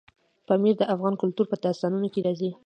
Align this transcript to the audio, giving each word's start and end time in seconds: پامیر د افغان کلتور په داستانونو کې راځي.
پامیر 0.47 0.75
د 0.77 0.83
افغان 0.93 1.13
کلتور 1.21 1.45
په 1.49 1.57
داستانونو 1.65 2.07
کې 2.13 2.19
راځي. 2.27 2.49